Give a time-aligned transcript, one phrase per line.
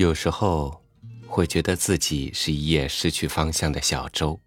[0.00, 0.82] 有时候，
[1.28, 4.40] 会觉得自己是一叶失去方向的小舟，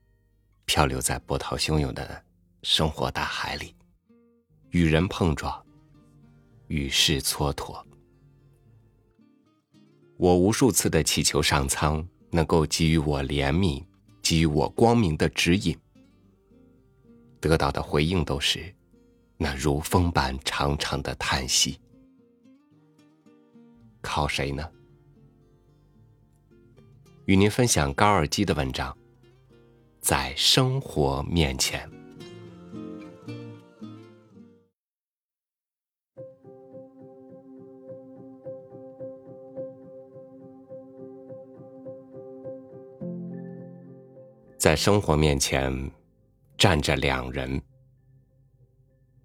[0.66, 2.24] 漂流在波涛汹涌的
[2.64, 3.76] 生活大海里，
[4.72, 5.64] 与人碰撞，
[6.70, 7.80] 与世蹉跎。
[10.18, 13.86] 我无数次的祈求上苍能够给予我怜悯，
[14.24, 15.78] 给予我光明的指引，
[17.40, 18.74] 得到的回应都是
[19.38, 21.80] 那如风般长长的叹息。
[24.02, 24.68] 靠谁呢？
[27.26, 28.96] 与您分享高尔基的文章，
[30.02, 31.90] 在生活面前，
[44.58, 45.92] 在生活面前
[46.58, 47.62] 站着两人，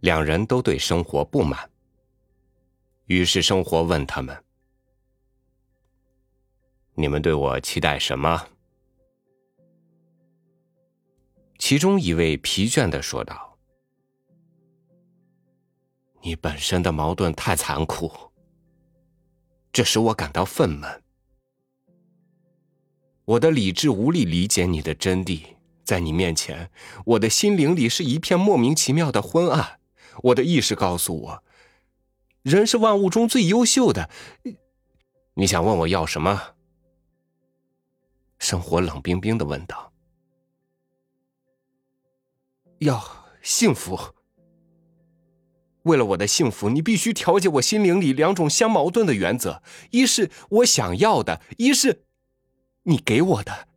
[0.01, 1.69] 两人都对生活不满，
[3.07, 4.45] 于是生活问他们。
[7.01, 8.49] 你们对我期待什么？
[11.57, 13.57] 其中一位疲倦的说道
[16.23, 18.11] ：“你本身的矛盾太残酷，
[19.71, 21.01] 这使我感到愤懑。
[23.27, 26.69] 我的理智无力理解你的真谛，在你面前，
[27.07, 29.79] 我的心灵里是一片莫名其妙的昏暗。
[30.25, 31.45] 我的意识告诉我，
[32.43, 34.11] 人是万物中最优秀的。
[35.35, 36.55] 你想问我要什么？”
[38.39, 39.93] 生活冷冰冰的问道
[42.79, 43.03] ：“要
[43.43, 43.99] 幸福？
[45.83, 52.05] 为了我的幸福，你必须调节我心灵里两种相矛盾的原则：一是我想要的，一是
[52.83, 53.69] 你给我的。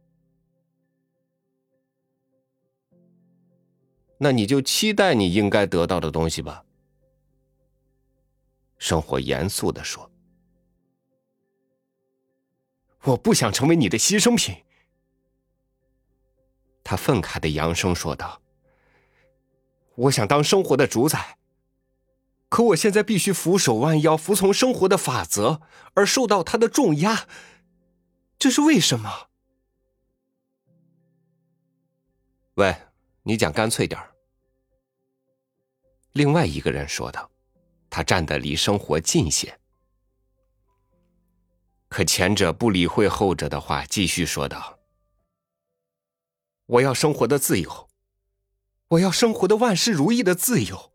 [4.18, 6.66] 那你就期待你应该得到的东西吧。”
[8.78, 10.11] 生活严肃的说。
[13.03, 14.63] 我不想成为你的牺牲品，
[16.84, 18.41] 他愤慨的扬声说道。
[19.95, 21.38] 我想当生活的主宰，
[22.47, 25.61] 可我现在必须俯首弯腰，服从生活的法则，
[25.94, 27.28] 而受到他的重压。
[28.40, 29.29] 这是为什么？
[32.56, 32.75] 喂，
[33.23, 34.00] 你讲干脆点。
[36.13, 37.29] 另外一个人说道，
[37.90, 39.57] 他站得离生活近些。
[41.91, 44.79] 可前者不理会后者的话，继续说道
[46.66, 47.90] ：“我要生活的自由，
[48.88, 50.94] 我要生活的万事如意的自由。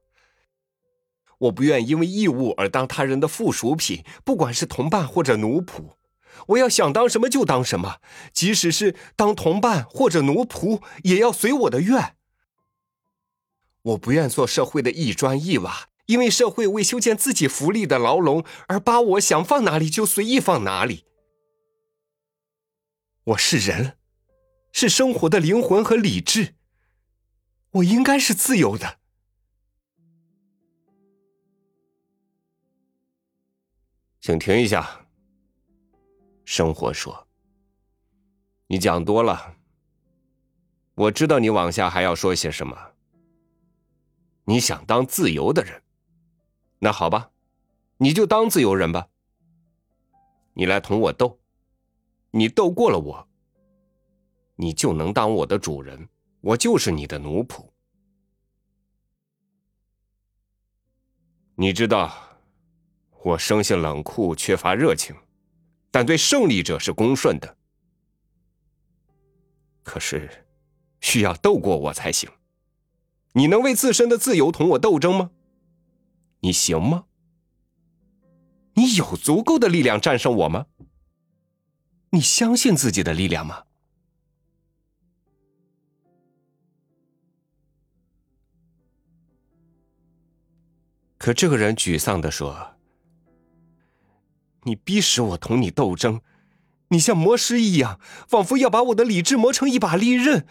[1.36, 5.96] 我不愿因为义务而当他人的附属品，不管是同伴或者奴仆。
[6.46, 8.00] 我要想当什么就当什么，
[8.32, 12.16] 即使是当同伴或者奴仆，也要随我的愿。
[13.82, 21.04] 我不愿做社会的一砖一瓦。”因为社会为修建自己福利的牢笼而把我想放哪里就随意放哪里。
[23.24, 23.98] 我是人，
[24.72, 26.54] 是生活的灵魂和理智。
[27.72, 28.98] 我应该是自由的。
[34.20, 35.06] 请停一下。
[36.44, 37.26] 生活说
[38.68, 39.56] ：“你讲多了，
[40.94, 42.92] 我知道你往下还要说些什么。
[44.44, 45.82] 你想当自由的人。”
[46.78, 47.30] 那好吧，
[47.98, 49.08] 你就当自由人吧。
[50.54, 51.38] 你来同我斗，
[52.30, 53.28] 你斗过了我，
[54.56, 56.08] 你就能当我的主人，
[56.40, 57.66] 我就是你的奴仆。
[61.56, 62.38] 你知道，
[63.24, 65.16] 我生性冷酷，缺乏热情，
[65.90, 67.56] 但对胜利者是恭顺的。
[69.82, 70.46] 可是，
[71.00, 72.30] 需要斗过我才行。
[73.32, 75.30] 你能为自身的自由同我斗争吗？
[76.46, 77.06] 你行吗？
[78.74, 80.66] 你有足够的力量战胜我吗？
[82.10, 83.64] 你相信自己的力量吗？
[91.18, 92.76] 可这个人沮丧的说
[94.62, 96.20] ：“你逼使我同你斗争，
[96.90, 97.98] 你像魔师一样，
[98.28, 100.46] 仿佛要把我的理智磨成一把利刃，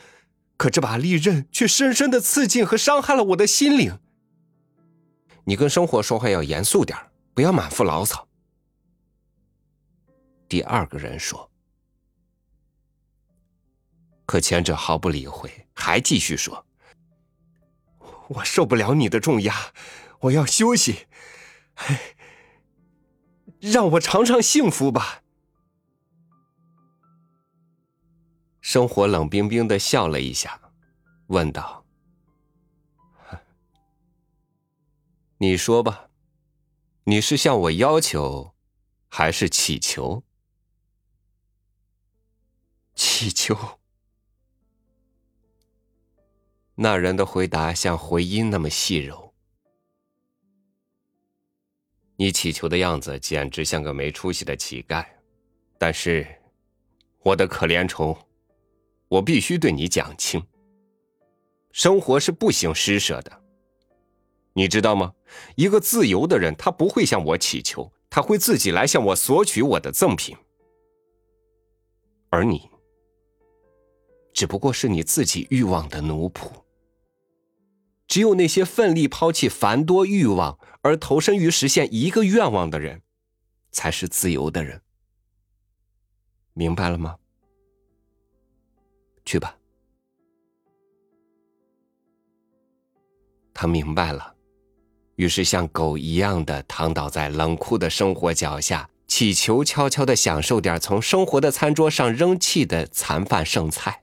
[0.57, 3.97] 可这把利刃却深深的刺进和伤害了我的心灵。”
[5.45, 6.97] 你跟生活说话要严肃点
[7.33, 8.27] 不要满腹牢骚。
[10.49, 11.51] 第二个人说，
[14.25, 16.65] 可前者毫不理会，还继续说
[18.29, 19.55] ：“我受不了你的重压，
[20.21, 21.05] 我要休息，
[23.59, 25.21] 让我尝尝幸福吧。”
[28.61, 30.59] 生活冷冰冰的笑了一下，
[31.27, 31.84] 问道。
[35.37, 36.09] 你说吧，
[37.03, 38.55] 你是向我要求，
[39.09, 40.23] 还是乞求？
[42.95, 43.57] 祈求。
[46.75, 49.33] 那人的回答像回音那么细柔。
[52.15, 55.05] 你乞求的样子简直像个没出息的乞丐，
[55.77, 56.25] 但是，
[57.19, 58.17] 我的可怜虫，
[59.09, 60.41] 我必须对你讲清。
[61.73, 63.44] 生活是不行施舍的，
[64.57, 65.13] 你知道吗？
[65.55, 70.35] 一个自由的人，他不会向我乞求，他会自己来向我索取我的赠品。
[72.29, 72.69] 而你，
[74.33, 76.49] 只不过是你自己欲望的奴仆。
[78.07, 83.01] 只有那些奋力抛弃繁多欲望而投身于实现一个愿望的人，
[83.71, 84.81] 才是自由的人。
[86.53, 87.17] 明白了吗？
[89.25, 89.57] 去吧。
[93.53, 94.34] 他明白了，
[95.15, 104.01] 于是像狗一样的躺倒在冷酷的生活脚下，祈求悄悄的享受点从生活的餐桌上扔弃的残饭剩菜。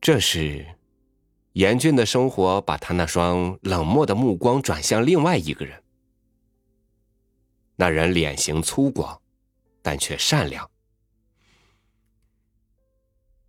[0.00, 0.66] 这时，
[1.54, 5.82] 严峻的生活把他那双冷漠的目光转向另外一个人。
[7.76, 9.18] 那人脸型粗犷，
[9.82, 10.70] 但却善良。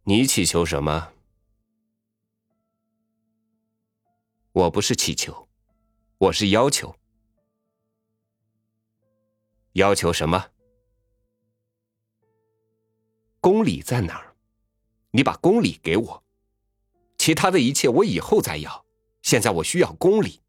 [0.05, 1.09] 你祈求什么？
[4.55, 5.49] 我不是祈求，
[6.17, 6.95] 我是要求。
[9.73, 10.49] 要求什么？
[13.41, 14.33] 公理在哪儿？
[15.11, 16.23] 你把公理给我，
[17.17, 18.85] 其他的一切我以后再要。
[19.23, 20.41] 现在我需要公理。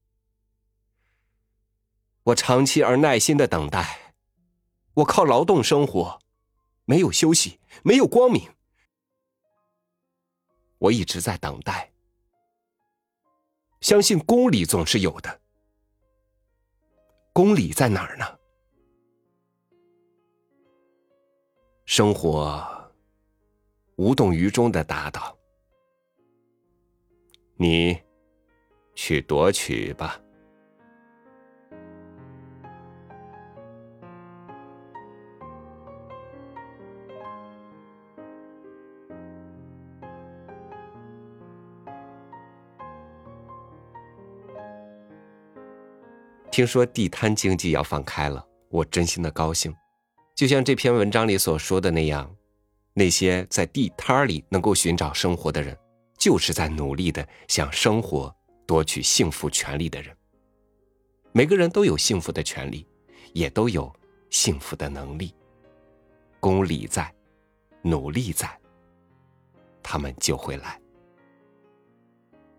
[2.23, 4.15] 我长期而耐心的等待，
[4.95, 6.21] 我靠劳动生活，
[6.85, 8.55] 没有休息，没有光明。
[10.79, 11.91] 我一直在等待。
[13.81, 15.41] 相信公理总是有的，
[17.33, 18.25] 公理在哪儿呢？
[21.85, 22.93] 生活
[23.95, 25.39] 无动于衷的答道
[27.57, 27.97] ：“你
[28.95, 30.21] 去夺取吧。”
[46.57, 49.77] 听说地摊经济要放开了，我真心的高兴。
[50.35, 52.35] 就像这篇文章里所说的那样，
[52.95, 55.77] 那些在地摊里能够寻找生活的人，
[56.17, 58.35] 就是在努力的向生活
[58.67, 60.17] 夺取幸福权利的人。
[61.33, 62.87] 每个人都有幸福的权利，
[63.35, 63.95] 也都有
[64.31, 65.35] 幸福的能力。
[66.41, 67.15] 公理在，
[67.83, 68.59] 努力在，
[69.83, 70.81] 他们就会来。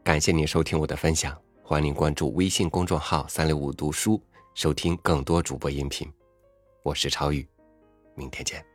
[0.03, 1.35] 感谢您收听我的分享。
[1.69, 4.17] 欢迎关注微信公众号“三六五读书”，
[4.55, 6.09] 收听更多主播音频。
[6.81, 7.45] 我是超宇，
[8.15, 8.65] 明天见。